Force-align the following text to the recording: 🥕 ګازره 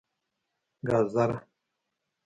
🥕 0.85 0.89
ګازره 0.89 1.37